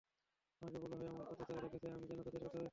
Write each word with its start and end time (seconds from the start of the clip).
আমাকে 0.61 0.77
বলা 0.83 0.95
হয়, 0.95 1.09
আমার 1.09 1.25
কথা 1.25 1.43
তারা 1.43 1.59
রেখেছে, 1.61 1.87
আমি 1.91 2.05
যেন 2.07 2.19
তাদের 2.19 2.33
কথা 2.37 2.57
রাখি। 2.57 2.69